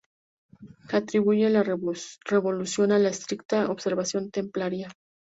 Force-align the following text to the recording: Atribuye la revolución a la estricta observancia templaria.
Atribuye 0.91 1.47
la 1.51 1.61
revolución 1.61 2.91
a 2.91 2.97
la 2.97 3.09
estricta 3.09 3.69
observancia 3.69 4.19
templaria. 4.31 4.89